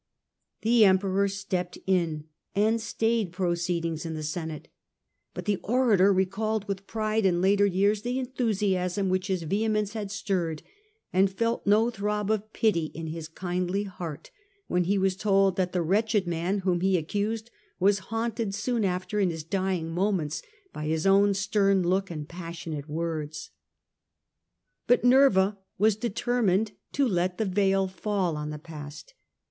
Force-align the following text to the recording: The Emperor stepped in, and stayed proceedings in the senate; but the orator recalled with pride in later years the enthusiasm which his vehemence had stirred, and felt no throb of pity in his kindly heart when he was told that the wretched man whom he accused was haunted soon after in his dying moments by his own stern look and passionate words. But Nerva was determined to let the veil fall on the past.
The 0.63 0.83
Emperor 0.83 1.27
stepped 1.27 1.77
in, 1.85 2.23
and 2.55 2.81
stayed 2.81 3.31
proceedings 3.31 4.03
in 4.03 4.15
the 4.15 4.23
senate; 4.23 4.67
but 5.35 5.45
the 5.45 5.57
orator 5.57 6.11
recalled 6.11 6.67
with 6.67 6.87
pride 6.87 7.23
in 7.23 7.39
later 7.39 7.67
years 7.67 8.01
the 8.01 8.17
enthusiasm 8.17 9.09
which 9.09 9.27
his 9.27 9.43
vehemence 9.43 9.93
had 9.93 10.09
stirred, 10.09 10.63
and 11.13 11.29
felt 11.29 11.67
no 11.67 11.91
throb 11.91 12.31
of 12.31 12.51
pity 12.51 12.85
in 12.95 13.05
his 13.05 13.27
kindly 13.27 13.83
heart 13.83 14.31
when 14.65 14.85
he 14.85 14.97
was 14.97 15.15
told 15.15 15.55
that 15.57 15.71
the 15.71 15.83
wretched 15.83 16.25
man 16.25 16.61
whom 16.61 16.81
he 16.81 16.97
accused 16.97 17.51
was 17.79 17.99
haunted 18.09 18.55
soon 18.55 18.83
after 18.83 19.19
in 19.19 19.29
his 19.29 19.43
dying 19.43 19.91
moments 19.91 20.41
by 20.73 20.85
his 20.87 21.05
own 21.05 21.35
stern 21.35 21.83
look 21.83 22.09
and 22.09 22.27
passionate 22.27 22.89
words. 22.89 23.51
But 24.87 25.03
Nerva 25.03 25.59
was 25.77 25.95
determined 25.95 26.71
to 26.93 27.07
let 27.07 27.37
the 27.37 27.45
veil 27.45 27.87
fall 27.87 28.35
on 28.35 28.49
the 28.49 28.57
past. 28.57 29.13